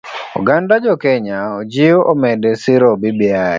Oganda 0.39 0.73
jokenya 0.83 1.37
ojiw 1.59 1.97
omed 2.11 2.41
siro 2.61 2.89
bbi. 3.01 3.09